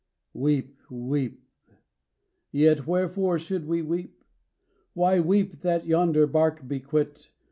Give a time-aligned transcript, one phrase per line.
[0.33, 1.43] Weep, weep!
[2.51, 4.23] yet wherefore should we weep?
[4.95, 7.29] Why weep that yonder bark be quit?